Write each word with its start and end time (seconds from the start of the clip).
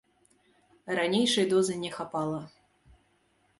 Ранейшай 0.99 1.45
дозы 1.53 1.73
не 1.83 1.91
хапала. 1.99 2.43